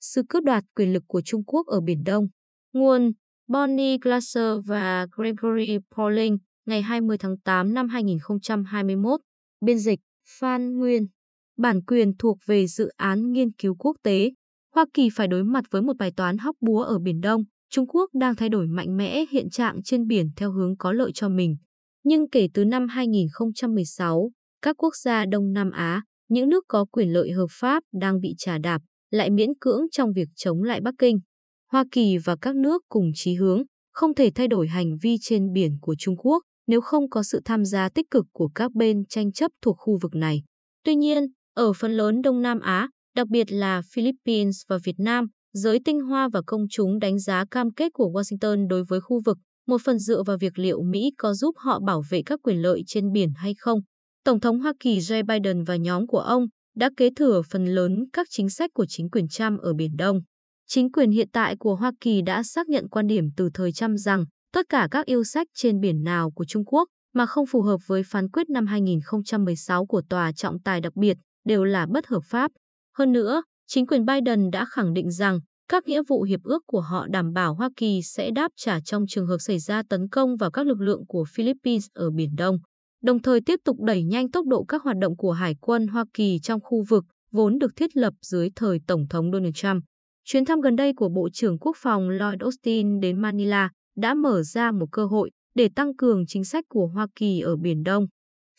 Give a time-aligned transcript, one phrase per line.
[0.00, 2.28] sự cướp đoạt quyền lực của Trung Quốc ở Biển Đông.
[2.72, 3.12] Nguồn
[3.48, 9.20] Bonnie Glasser và Gregory Pauling ngày 20 tháng 8 năm 2021.
[9.60, 10.00] Biên dịch
[10.40, 11.06] Phan Nguyên.
[11.58, 14.30] Bản quyền thuộc về dự án nghiên cứu quốc tế.
[14.74, 17.44] Hoa Kỳ phải đối mặt với một bài toán hóc búa ở Biển Đông.
[17.70, 21.10] Trung Quốc đang thay đổi mạnh mẽ hiện trạng trên biển theo hướng có lợi
[21.14, 21.56] cho mình.
[22.04, 24.30] Nhưng kể từ năm 2016,
[24.62, 28.34] các quốc gia Đông Nam Á, những nước có quyền lợi hợp pháp đang bị
[28.38, 31.18] trả đạp, lại miễn cưỡng trong việc chống lại Bắc Kinh.
[31.72, 33.62] Hoa Kỳ và các nước cùng chí hướng
[33.92, 37.40] không thể thay đổi hành vi trên biển của Trung Quốc nếu không có sự
[37.44, 40.42] tham gia tích cực của các bên tranh chấp thuộc khu vực này.
[40.84, 45.26] Tuy nhiên, ở phần lớn Đông Nam Á, đặc biệt là Philippines và Việt Nam,
[45.52, 49.20] giới tinh hoa và công chúng đánh giá cam kết của Washington đối với khu
[49.24, 52.62] vực, một phần dựa vào việc liệu Mỹ có giúp họ bảo vệ các quyền
[52.62, 53.80] lợi trên biển hay không.
[54.24, 56.46] Tổng thống Hoa Kỳ Joe Biden và nhóm của ông
[56.78, 60.20] đã kế thừa phần lớn các chính sách của chính quyền Trump ở Biển Đông.
[60.66, 63.98] Chính quyền hiện tại của Hoa Kỳ đã xác nhận quan điểm từ thời Trump
[63.98, 67.62] rằng tất cả các yêu sách trên biển nào của Trung Quốc mà không phù
[67.62, 72.06] hợp với phán quyết năm 2016 của Tòa trọng tài đặc biệt đều là bất
[72.06, 72.50] hợp pháp.
[72.98, 76.80] Hơn nữa, chính quyền Biden đã khẳng định rằng các nghĩa vụ hiệp ước của
[76.80, 80.36] họ đảm bảo Hoa Kỳ sẽ đáp trả trong trường hợp xảy ra tấn công
[80.36, 82.58] vào các lực lượng của Philippines ở Biển Đông,
[83.02, 86.04] đồng thời tiếp tục đẩy nhanh tốc độ các hoạt động của Hải quân Hoa
[86.14, 89.82] Kỳ trong khu vực vốn được thiết lập dưới thời Tổng thống Donald Trump.
[90.24, 94.42] Chuyến thăm gần đây của Bộ trưởng Quốc phòng Lloyd Austin đến Manila đã mở
[94.42, 98.06] ra một cơ hội để tăng cường chính sách của Hoa Kỳ ở Biển Đông.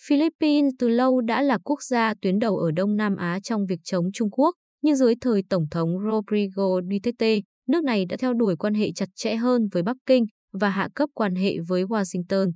[0.07, 3.79] Philippines từ lâu đã là quốc gia tuyến đầu ở Đông Nam Á trong việc
[3.83, 8.55] chống Trung Quốc, nhưng dưới thời Tổng thống Rodrigo Duterte, nước này đã theo đuổi
[8.55, 12.51] quan hệ chặt chẽ hơn với Bắc Kinh và hạ cấp quan hệ với Washington.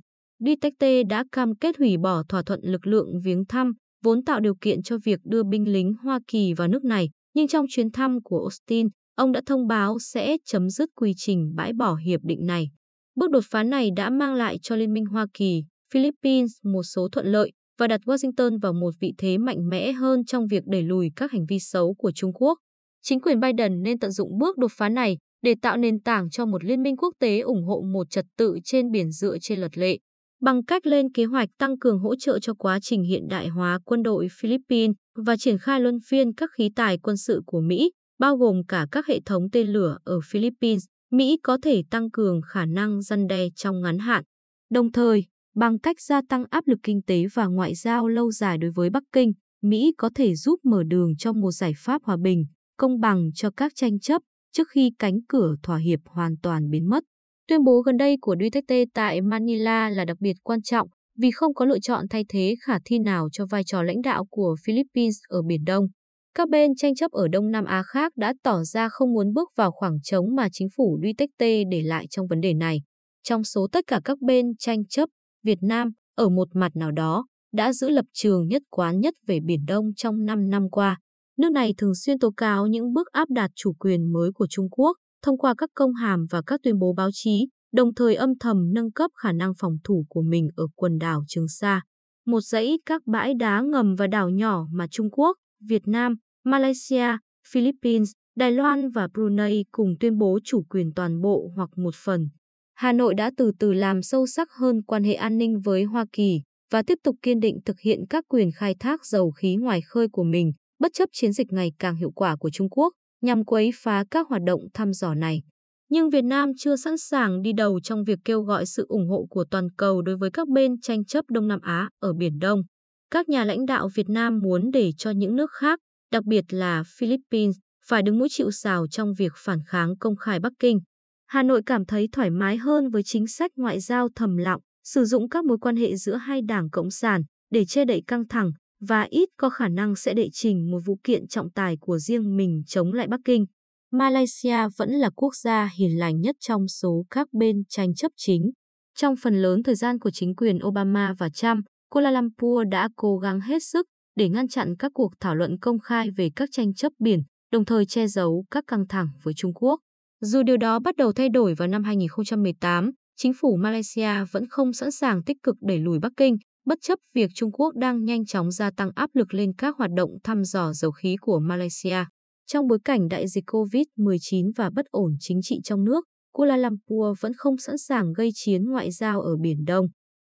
[0.46, 4.54] Duterte đã cam kết hủy bỏ thỏa thuận lực lượng viếng thăm, vốn tạo điều
[4.60, 8.22] kiện cho việc đưa binh lính Hoa Kỳ vào nước này, nhưng trong chuyến thăm
[8.24, 12.46] của Austin, ông đã thông báo sẽ chấm dứt quy trình bãi bỏ hiệp định
[12.46, 12.70] này.
[13.16, 17.08] Bước đột phá này đã mang lại cho Liên minh Hoa Kỳ, Philippines một số
[17.12, 20.82] thuận lợi và đặt Washington vào một vị thế mạnh mẽ hơn trong việc đẩy
[20.82, 22.58] lùi các hành vi xấu của Trung Quốc.
[23.02, 26.46] Chính quyền Biden nên tận dụng bước đột phá này để tạo nền tảng cho
[26.46, 29.78] một liên minh quốc tế ủng hộ một trật tự trên biển dựa trên luật
[29.78, 29.98] lệ,
[30.44, 33.78] bằng cách lên kế hoạch tăng cường hỗ trợ cho quá trình hiện đại hóa
[33.84, 37.90] quân đội Philippines và triển khai luân phiên các khí tài quân sự của Mỹ,
[38.18, 42.40] bao gồm cả các hệ thống tên lửa ở Philippines, Mỹ có thể tăng cường
[42.48, 44.24] khả năng răn đe trong ngắn hạn.
[44.70, 48.58] Đồng thời, bằng cách gia tăng áp lực kinh tế và ngoại giao lâu dài
[48.58, 52.16] đối với Bắc Kinh, Mỹ có thể giúp mở đường cho một giải pháp hòa
[52.22, 52.44] bình,
[52.76, 54.22] công bằng cho các tranh chấp
[54.52, 57.04] trước khi cánh cửa thỏa hiệp hoàn toàn biến mất.
[57.48, 60.88] Tuyên bố gần đây của Duterte tại Manila là đặc biệt quan trọng
[61.18, 64.24] vì không có lựa chọn thay thế khả thi nào cho vai trò lãnh đạo
[64.30, 65.86] của Philippines ở Biển Đông.
[66.34, 69.48] Các bên tranh chấp ở Đông Nam Á khác đã tỏ ra không muốn bước
[69.56, 72.78] vào khoảng trống mà chính phủ Duterte để lại trong vấn đề này.
[73.22, 75.08] Trong số tất cả các bên tranh chấp,
[75.42, 79.38] Việt Nam, ở một mặt nào đó, đã giữ lập trường nhất quán nhất về
[79.44, 80.98] Biển Đông trong 5 năm qua.
[81.38, 84.68] Nước này thường xuyên tố cáo những bước áp đặt chủ quyền mới của Trung
[84.70, 88.38] Quốc thông qua các công hàm và các tuyên bố báo chí, đồng thời âm
[88.40, 91.80] thầm nâng cấp khả năng phòng thủ của mình ở quần đảo Trường Sa.
[92.26, 95.36] Một dãy các bãi đá ngầm và đảo nhỏ mà Trung Quốc,
[95.68, 96.14] Việt Nam,
[96.44, 97.16] Malaysia,
[97.52, 102.28] Philippines, Đài Loan và Brunei cùng tuyên bố chủ quyền toàn bộ hoặc một phần.
[102.74, 106.04] Hà Nội đã từ từ làm sâu sắc hơn quan hệ an ninh với Hoa
[106.12, 106.40] Kỳ
[106.72, 110.08] và tiếp tục kiên định thực hiện các quyền khai thác dầu khí ngoài khơi
[110.12, 113.70] của mình, bất chấp chiến dịch ngày càng hiệu quả của Trung Quốc nhằm quấy
[113.74, 115.42] phá các hoạt động thăm dò này.
[115.90, 119.26] Nhưng Việt Nam chưa sẵn sàng đi đầu trong việc kêu gọi sự ủng hộ
[119.30, 122.62] của toàn cầu đối với các bên tranh chấp Đông Nam Á ở Biển Đông.
[123.10, 125.78] Các nhà lãnh đạo Việt Nam muốn để cho những nước khác,
[126.12, 130.40] đặc biệt là Philippines, phải đứng mũi chịu sào trong việc phản kháng công khai
[130.40, 130.80] Bắc Kinh.
[131.26, 135.04] Hà Nội cảm thấy thoải mái hơn với chính sách ngoại giao thầm lặng, sử
[135.04, 138.52] dụng các mối quan hệ giữa hai đảng Cộng sản để che đậy căng thẳng
[138.88, 142.36] và ít có khả năng sẽ đệ trình một vụ kiện trọng tài của riêng
[142.36, 143.46] mình chống lại Bắc Kinh.
[143.92, 148.50] Malaysia vẫn là quốc gia hiền lành nhất trong số các bên tranh chấp chính.
[148.96, 153.18] Trong phần lớn thời gian của chính quyền Obama và Trump, Kuala Lumpur đã cố
[153.18, 153.86] gắng hết sức
[154.16, 157.22] để ngăn chặn các cuộc thảo luận công khai về các tranh chấp biển,
[157.52, 159.80] đồng thời che giấu các căng thẳng với Trung Quốc.
[160.20, 164.72] Dù điều đó bắt đầu thay đổi vào năm 2018, chính phủ Malaysia vẫn không
[164.72, 166.36] sẵn sàng tích cực đẩy lùi Bắc Kinh,
[166.66, 169.90] bất chấp việc Trung Quốc đang nhanh chóng gia tăng áp lực lên các hoạt
[169.96, 172.04] động thăm dò dầu khí của Malaysia.
[172.46, 177.20] Trong bối cảnh đại dịch COVID-19 và bất ổn chính trị trong nước, Kuala Lumpur
[177.20, 179.86] vẫn không sẵn sàng gây chiến ngoại giao ở Biển Đông.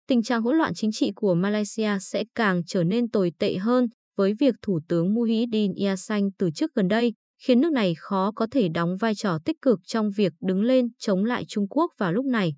[0.09, 3.87] Tình trạng hỗn loạn chính trị của Malaysia sẽ càng trở nên tồi tệ hơn
[4.17, 8.47] với việc Thủ tướng Muhyiddin Yassin từ chức gần đây khiến nước này khó có
[8.51, 12.13] thể đóng vai trò tích cực trong việc đứng lên chống lại Trung Quốc vào
[12.13, 12.55] lúc này.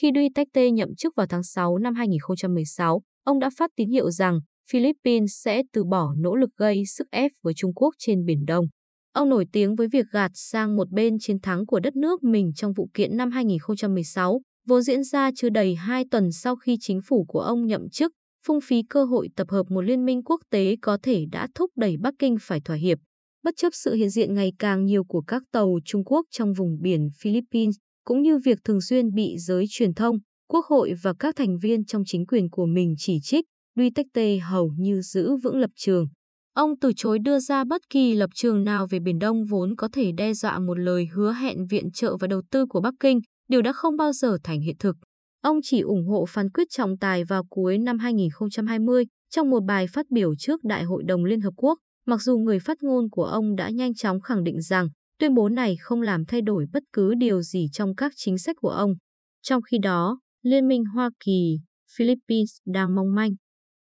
[0.00, 4.40] Khi Duterte nhậm chức vào tháng 6 năm 2016, ông đã phát tín hiệu rằng
[4.70, 8.66] Philippines sẽ từ bỏ nỗ lực gây sức ép với Trung Quốc trên Biển Đông.
[9.12, 12.52] Ông nổi tiếng với việc gạt sang một bên chiến thắng của đất nước mình
[12.56, 17.00] trong vụ kiện năm 2016, vốn diễn ra chưa đầy hai tuần sau khi chính
[17.06, 18.12] phủ của ông nhậm chức,
[18.46, 21.70] phung phí cơ hội tập hợp một liên minh quốc tế có thể đã thúc
[21.76, 22.98] đẩy Bắc Kinh phải thỏa hiệp.
[23.42, 26.80] Bất chấp sự hiện diện ngày càng nhiều của các tàu Trung Quốc trong vùng
[26.80, 30.18] biển Philippines, cũng như việc thường xuyên bị giới truyền thông,
[30.48, 33.44] quốc hội và các thành viên trong chính quyền của mình chỉ trích,
[33.76, 36.06] Duterte hầu như giữ vững lập trường.
[36.54, 39.88] Ông từ chối đưa ra bất kỳ lập trường nào về Biển Đông vốn có
[39.92, 43.20] thể đe dọa một lời hứa hẹn viện trợ và đầu tư của Bắc Kinh,
[43.48, 44.96] điều đã không bao giờ thành hiện thực.
[45.42, 49.86] Ông chỉ ủng hộ phán quyết trọng tài vào cuối năm 2020 trong một bài
[49.92, 53.24] phát biểu trước Đại hội đồng Liên Hợp Quốc, mặc dù người phát ngôn của
[53.24, 54.88] ông đã nhanh chóng khẳng định rằng
[55.18, 58.56] tuyên bố này không làm thay đổi bất cứ điều gì trong các chính sách
[58.60, 58.94] của ông.
[59.42, 61.58] Trong khi đó, Liên minh Hoa Kỳ,
[61.96, 63.30] Philippines đang mong manh.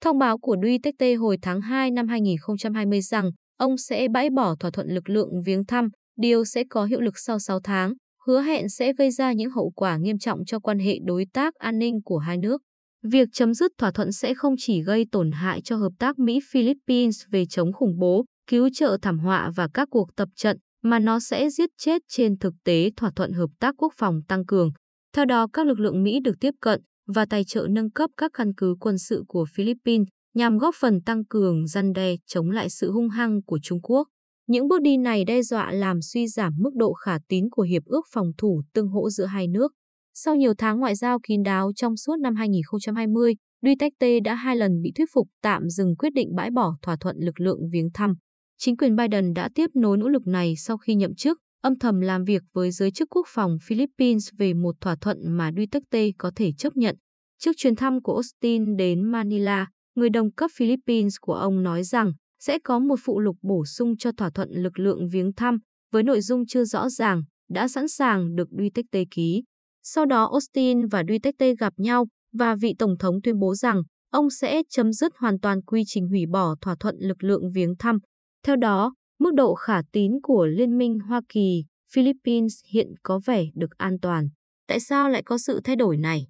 [0.01, 4.71] Thông báo của Duterte hồi tháng 2 năm 2020 rằng ông sẽ bãi bỏ thỏa
[4.71, 7.93] thuận lực lượng viếng thăm, điều sẽ có hiệu lực sau 6 tháng,
[8.27, 11.53] hứa hẹn sẽ gây ra những hậu quả nghiêm trọng cho quan hệ đối tác
[11.55, 12.61] an ninh của hai nước.
[13.03, 17.21] Việc chấm dứt thỏa thuận sẽ không chỉ gây tổn hại cho hợp tác Mỹ-Philippines
[17.31, 21.19] về chống khủng bố, cứu trợ thảm họa và các cuộc tập trận, mà nó
[21.19, 24.71] sẽ giết chết trên thực tế thỏa thuận hợp tác quốc phòng tăng cường.
[25.15, 28.31] Theo đó, các lực lượng Mỹ được tiếp cận và tài trợ nâng cấp các
[28.33, 32.69] căn cứ quân sự của Philippines nhằm góp phần tăng cường răn đe chống lại
[32.69, 34.07] sự hung hăng của Trung Quốc.
[34.47, 37.85] Những bước đi này đe dọa làm suy giảm mức độ khả tín của Hiệp
[37.85, 39.71] ước phòng thủ tương hỗ giữa hai nước.
[40.13, 44.81] Sau nhiều tháng ngoại giao kín đáo trong suốt năm 2020, Duterte đã hai lần
[44.81, 48.13] bị thuyết phục tạm dừng quyết định bãi bỏ thỏa thuận lực lượng viếng thăm.
[48.57, 52.01] Chính quyền Biden đã tiếp nối nỗ lực này sau khi nhậm chức, âm thầm
[52.01, 56.31] làm việc với giới chức quốc phòng Philippines về một thỏa thuận mà Duterte có
[56.35, 56.95] thể chấp nhận.
[57.39, 62.11] Trước chuyến thăm của Austin đến Manila, người đồng cấp Philippines của ông nói rằng
[62.39, 65.57] sẽ có một phụ lục bổ sung cho thỏa thuận lực lượng viếng thăm
[65.91, 69.43] với nội dung chưa rõ ràng, đã sẵn sàng được Duterte ký.
[69.83, 73.81] Sau đó Austin và Duterte gặp nhau và vị Tổng thống tuyên bố rằng
[74.11, 77.75] ông sẽ chấm dứt hoàn toàn quy trình hủy bỏ thỏa thuận lực lượng viếng
[77.79, 77.97] thăm.
[78.45, 81.63] Theo đó, mức độ khả tín của Liên minh Hoa Kỳ,
[81.93, 84.29] Philippines hiện có vẻ được an toàn.
[84.67, 86.27] Tại sao lại có sự thay đổi này?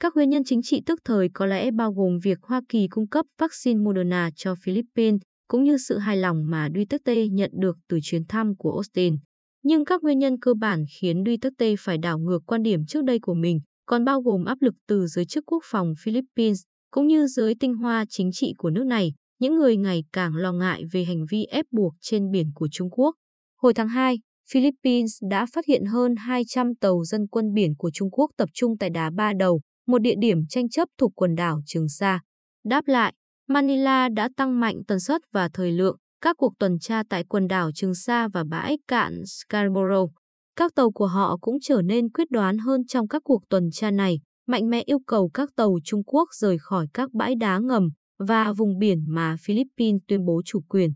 [0.00, 3.08] Các nguyên nhân chính trị tức thời có lẽ bao gồm việc Hoa Kỳ cung
[3.08, 7.98] cấp vaccine Moderna cho Philippines, cũng như sự hài lòng mà Duterte nhận được từ
[8.02, 9.16] chuyến thăm của Austin.
[9.62, 13.18] Nhưng các nguyên nhân cơ bản khiến Duterte phải đảo ngược quan điểm trước đây
[13.18, 17.26] của mình còn bao gồm áp lực từ giới chức quốc phòng Philippines cũng như
[17.26, 19.12] giới tinh hoa chính trị của nước này,
[19.44, 22.90] những người ngày càng lo ngại về hành vi ép buộc trên biển của Trung
[22.90, 23.14] Quốc.
[23.60, 24.18] Hồi tháng 2,
[24.50, 28.78] Philippines đã phát hiện hơn 200 tàu dân quân biển của Trung Quốc tập trung
[28.78, 32.20] tại đá Ba Đầu, một địa điểm tranh chấp thuộc quần đảo Trường Sa.
[32.64, 33.14] Đáp lại,
[33.48, 37.48] Manila đã tăng mạnh tần suất và thời lượng các cuộc tuần tra tại quần
[37.48, 40.10] đảo Trường Sa và bãi cạn Scarborough.
[40.56, 43.90] Các tàu của họ cũng trở nên quyết đoán hơn trong các cuộc tuần tra
[43.90, 47.88] này, mạnh mẽ yêu cầu các tàu Trung Quốc rời khỏi các bãi đá ngầm
[48.18, 50.90] và vùng biển mà Philippines tuyên bố chủ quyền.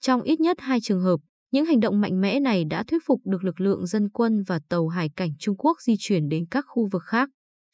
[0.00, 1.20] Trong ít nhất hai trường hợp,
[1.52, 4.60] những hành động mạnh mẽ này đã thuyết phục được lực lượng dân quân và
[4.68, 7.28] tàu hải cảnh Trung Quốc di chuyển đến các khu vực khác.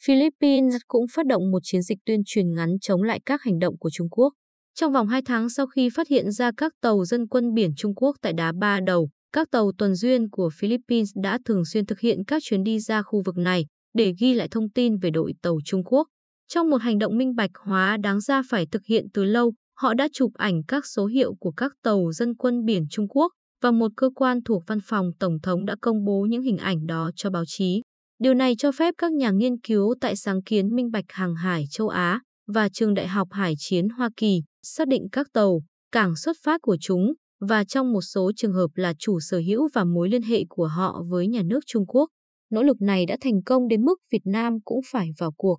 [0.04, 3.78] Philippines cũng phát động một chiến dịch tuyên truyền ngắn chống lại các hành động
[3.78, 4.32] của Trung Quốc.
[4.74, 7.94] Trong vòng 2 tháng sau khi phát hiện ra các tàu dân quân biển Trung
[7.94, 12.00] Quốc tại đá Ba Đầu, các tàu tuần duyên của Philippines đã thường xuyên thực
[12.00, 15.32] hiện các chuyến đi ra khu vực này để ghi lại thông tin về đội
[15.42, 16.08] tàu Trung Quốc.
[16.54, 19.94] Trong một hành động minh bạch hóa đáng ra phải thực hiện từ lâu, họ
[19.94, 23.70] đã chụp ảnh các số hiệu của các tàu dân quân biển Trung Quốc và
[23.70, 27.10] một cơ quan thuộc văn phòng Tổng thống đã công bố những hình ảnh đó
[27.16, 27.82] cho báo chí.
[28.18, 31.64] Điều này cho phép các nhà nghiên cứu tại sáng kiến minh bạch hàng hải
[31.70, 35.60] châu Á và trường đại học hải chiến Hoa Kỳ xác định các tàu,
[35.92, 39.68] cảng xuất phát của chúng và trong một số trường hợp là chủ sở hữu
[39.74, 42.08] và mối liên hệ của họ với nhà nước Trung Quốc.
[42.50, 45.58] Nỗ lực này đã thành công đến mức Việt Nam cũng phải vào cuộc.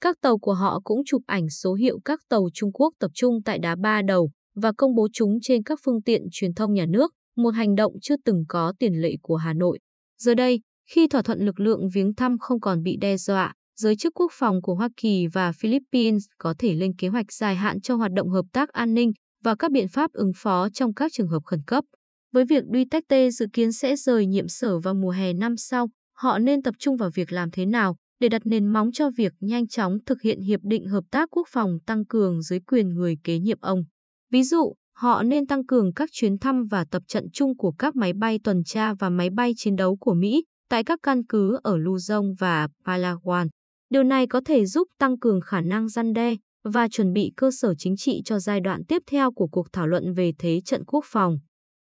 [0.00, 3.42] Các tàu của họ cũng chụp ảnh số hiệu các tàu Trung Quốc tập trung
[3.44, 6.86] tại đá ba đầu và công bố chúng trên các phương tiện truyền thông nhà
[6.86, 9.78] nước, một hành động chưa từng có tiền lệ của Hà Nội.
[10.18, 13.96] Giờ đây, khi thỏa thuận lực lượng viếng thăm không còn bị đe dọa, giới
[13.96, 17.80] chức quốc phòng của Hoa Kỳ và Philippines có thể lên kế hoạch dài hạn
[17.80, 19.12] cho hoạt động hợp tác an ninh
[19.44, 21.84] và các biện pháp ứng phó trong các trường hợp khẩn cấp.
[22.32, 26.38] Với việc Duterte dự kiến sẽ rời nhiệm sở vào mùa hè năm sau, họ
[26.38, 29.68] nên tập trung vào việc làm thế nào để đặt nền móng cho việc nhanh
[29.68, 33.38] chóng thực hiện hiệp định hợp tác quốc phòng tăng cường dưới quyền người kế
[33.38, 33.84] nhiệm ông.
[34.32, 37.96] Ví dụ, họ nên tăng cường các chuyến thăm và tập trận chung của các
[37.96, 41.58] máy bay tuần tra và máy bay chiến đấu của Mỹ tại các căn cứ
[41.62, 43.48] ở Luzon và Palawan.
[43.90, 46.34] Điều này có thể giúp tăng cường khả năng răn đe
[46.64, 49.86] và chuẩn bị cơ sở chính trị cho giai đoạn tiếp theo của cuộc thảo
[49.86, 51.38] luận về thế trận quốc phòng.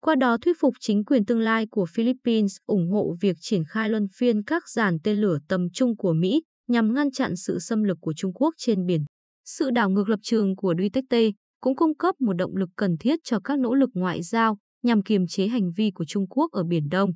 [0.06, 3.90] Qua đó thuyết phục chính quyền tương lai của Philippines ủng hộ việc triển khai
[3.90, 7.84] luân phiên các dàn tên lửa tầm trung của Mỹ nhằm ngăn chặn sự xâm
[7.84, 9.04] lược của Trung Quốc trên biển.
[9.46, 11.30] Sự đảo ngược lập trường của Duterte
[11.62, 15.04] cũng cung cấp một động lực cần thiết cho các nỗ lực ngoại giao nhằm
[15.04, 17.10] kiềm chế hành vi của Trung Quốc ở Biển Đông.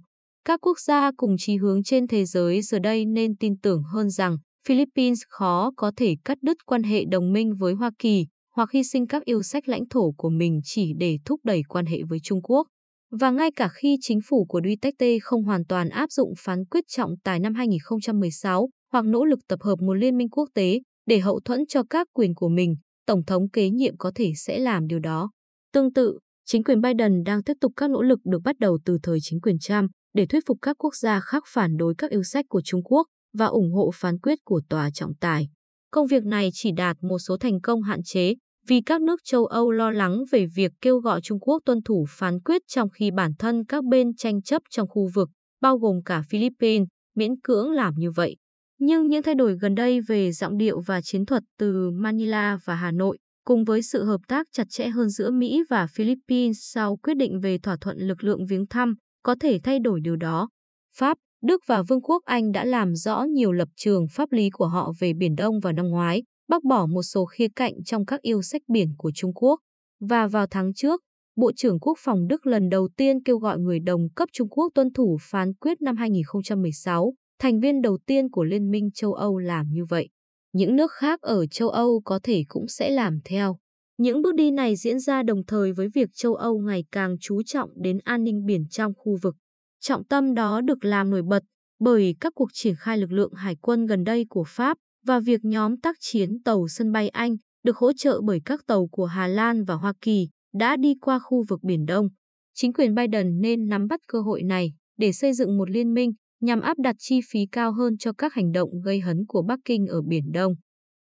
[0.46, 4.10] Các quốc gia cùng chí hướng trên thế giới giờ đây nên tin tưởng hơn
[4.10, 8.25] rằng Philippines khó có thể cắt đứt quan hệ đồng minh với Hoa Kỳ
[8.56, 11.86] hoặc hy sinh các yêu sách lãnh thổ của mình chỉ để thúc đẩy quan
[11.86, 12.67] hệ với Trung Quốc.
[13.12, 16.84] Và ngay cả khi chính phủ của Duterte không hoàn toàn áp dụng phán quyết
[16.88, 21.20] trọng tài năm 2016 hoặc nỗ lực tập hợp một liên minh quốc tế để
[21.20, 24.88] hậu thuẫn cho các quyền của mình, Tổng thống kế nhiệm có thể sẽ làm
[24.88, 25.32] điều đó.
[25.74, 28.98] Tương tự, chính quyền Biden đang tiếp tục các nỗ lực được bắt đầu từ
[29.04, 32.24] thời chính quyền Trump để thuyết phục các quốc gia khác phản đối các yêu
[32.24, 35.48] sách của Trung Quốc và ủng hộ phán quyết của tòa trọng tài.
[35.92, 38.34] Công việc này chỉ đạt một số thành công hạn chế
[38.68, 42.06] vì các nước châu Âu lo lắng về việc kêu gọi Trung Quốc tuân thủ
[42.10, 45.30] phán quyết trong khi bản thân các bên tranh chấp trong khu vực,
[45.62, 48.36] bao gồm cả Philippines, miễn cưỡng làm như vậy.
[48.80, 52.76] Nhưng những thay đổi gần đây về giọng điệu và chiến thuật từ Manila và
[52.76, 56.98] Hà Nội, cùng với sự hợp tác chặt chẽ hơn giữa Mỹ và Philippines sau
[56.98, 60.50] quyết định về thỏa thuận lực lượng viếng thăm, có thể thay đổi điều đó.
[60.98, 64.68] Pháp, Đức và Vương quốc Anh đã làm rõ nhiều lập trường pháp lý của
[64.68, 68.22] họ về Biển Đông vào năm ngoái, bác bỏ một số khía cạnh trong các
[68.22, 69.60] yêu sách biển của Trung Quốc.
[70.00, 71.01] Và vào tháng trước,
[71.38, 74.72] Bộ trưởng Quốc phòng Đức lần đầu tiên kêu gọi người đồng cấp Trung Quốc
[74.75, 79.38] tuân thủ phán quyết năm 2016, thành viên đầu tiên của Liên minh châu Âu
[79.38, 80.10] làm như vậy.
[80.54, 83.58] Những nước khác ở châu Âu có thể cũng sẽ làm theo.
[83.98, 87.44] Những bước đi này diễn ra đồng thời với việc châu Âu ngày càng chú
[87.44, 89.36] trọng đến an ninh biển trong khu vực.
[89.80, 91.44] Trọng tâm đó được làm nổi bật
[91.80, 94.77] bởi các cuộc triển khai lực lượng hải quân gần đây của Pháp
[95.08, 98.88] và việc nhóm tác chiến tàu sân bay Anh được hỗ trợ bởi các tàu
[98.92, 102.08] của Hà Lan và Hoa Kỳ đã đi qua khu vực Biển Đông.
[102.54, 106.12] Chính quyền Biden nên nắm bắt cơ hội này để xây dựng một liên minh
[106.42, 109.60] nhằm áp đặt chi phí cao hơn cho các hành động gây hấn của Bắc
[109.66, 110.54] Kinh ở Biển Đông.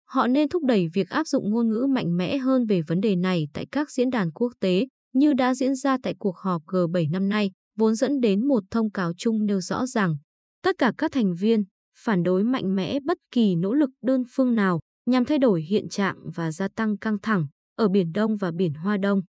[0.08, 3.16] Họ nên thúc đẩy việc áp dụng ngôn ngữ mạnh mẽ hơn về vấn đề
[3.16, 7.12] này tại các diễn đàn quốc tế, như đã diễn ra tại cuộc họp G7
[7.12, 10.16] năm nay, vốn dẫn đến một thông cáo chung nêu rõ rằng
[10.64, 11.64] tất cả các thành viên
[11.98, 15.90] phản đối mạnh mẽ bất kỳ nỗ lực đơn phương nào nhằm thay đổi hiện
[15.90, 19.22] trạng và gia tăng căng thẳng ở Biển Đông và Biển Hoa Đông.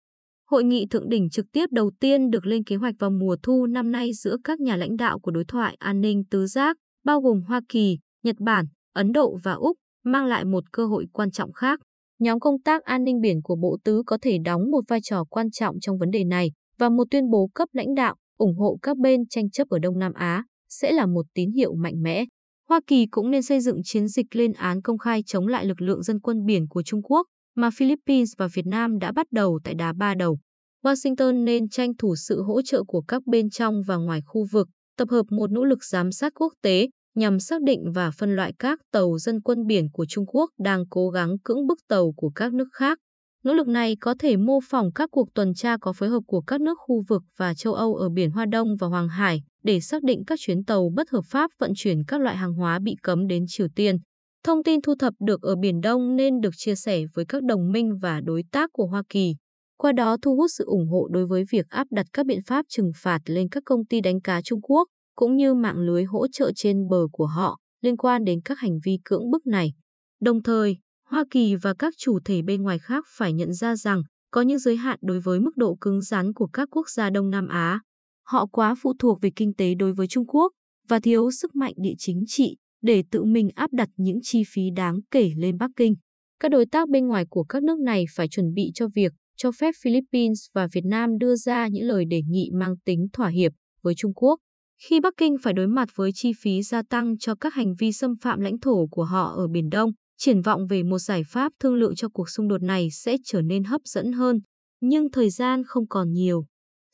[0.50, 3.66] Hội nghị thượng đỉnh trực tiếp đầu tiên được lên kế hoạch vào mùa thu
[3.66, 7.20] năm nay giữa các nhà lãnh đạo của đối thoại an ninh tứ giác, bao
[7.20, 11.30] gồm Hoa Kỳ, Nhật Bản, Ấn Độ và Úc, mang lại một cơ hội quan
[11.30, 11.80] trọng khác.
[12.18, 15.24] Nhóm công tác an ninh biển của Bộ Tứ có thể đóng một vai trò
[15.24, 18.78] quan trọng trong vấn đề này và một tuyên bố cấp lãnh đạo ủng hộ
[18.82, 22.24] các bên tranh chấp ở Đông Nam Á sẽ là một tín hiệu mạnh mẽ.
[22.68, 25.80] Hoa Kỳ cũng nên xây dựng chiến dịch lên án công khai chống lại lực
[25.80, 29.60] lượng dân quân biển của Trung Quốc mà Philippines và Việt Nam đã bắt đầu
[29.64, 30.38] tại đá ba đầu.
[30.84, 34.68] Washington nên tranh thủ sự hỗ trợ của các bên trong và ngoài khu vực,
[34.96, 38.52] tập hợp một nỗ lực giám sát quốc tế nhằm xác định và phân loại
[38.58, 42.30] các tàu dân quân biển của Trung Quốc đang cố gắng cưỡng bức tàu của
[42.34, 42.98] các nước khác.
[43.44, 46.40] Nỗ lực này có thể mô phỏng các cuộc tuần tra có phối hợp của
[46.40, 49.80] các nước khu vực và châu Âu ở Biển Hoa Đông và Hoàng Hải để
[49.80, 52.96] xác định các chuyến tàu bất hợp pháp vận chuyển các loại hàng hóa bị
[53.02, 53.96] cấm đến Triều Tiên.
[54.44, 57.72] Thông tin thu thập được ở Biển Đông nên được chia sẻ với các đồng
[57.72, 59.34] minh và đối tác của Hoa Kỳ,
[59.78, 62.64] qua đó thu hút sự ủng hộ đối với việc áp đặt các biện pháp
[62.68, 66.28] trừng phạt lên các công ty đánh cá Trung Quốc, cũng như mạng lưới hỗ
[66.28, 69.72] trợ trên bờ của họ liên quan đến các hành vi cưỡng bức này.
[70.20, 70.76] Đồng thời,
[71.08, 74.58] Hoa Kỳ và các chủ thể bên ngoài khác phải nhận ra rằng có những
[74.58, 77.80] giới hạn đối với mức độ cứng rắn của các quốc gia Đông Nam Á.
[78.26, 80.52] Họ quá phụ thuộc về kinh tế đối với Trung Quốc
[80.88, 84.62] và thiếu sức mạnh địa chính trị để tự mình áp đặt những chi phí
[84.76, 85.94] đáng kể lên Bắc Kinh.
[86.40, 89.52] Các đối tác bên ngoài của các nước này phải chuẩn bị cho việc cho
[89.52, 93.52] phép Philippines và Việt Nam đưa ra những lời đề nghị mang tính thỏa hiệp
[93.82, 94.38] với Trung Quốc.
[94.82, 97.92] Khi Bắc Kinh phải đối mặt với chi phí gia tăng cho các hành vi
[97.92, 101.52] xâm phạm lãnh thổ của họ ở Biển Đông, triển vọng về một giải pháp
[101.60, 104.40] thương lượng cho cuộc xung đột này sẽ trở nên hấp dẫn hơn.
[104.80, 106.46] Nhưng thời gian không còn nhiều.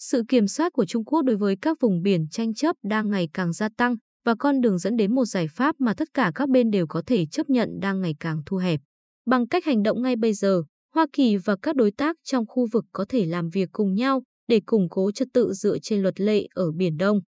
[0.05, 3.29] Sự kiểm soát của Trung Quốc đối với các vùng biển tranh chấp đang ngày
[3.35, 6.49] càng gia tăng và con đường dẫn đến một giải pháp mà tất cả các
[6.49, 8.81] bên đều có thể chấp nhận đang ngày càng thu hẹp.
[9.27, 10.63] Bằng cách hành động ngay bây giờ,
[10.95, 14.23] Hoa Kỳ và các đối tác trong khu vực có thể làm việc cùng nhau
[14.49, 17.21] để củng cố trật tự dựa trên luật lệ ở Biển Đông.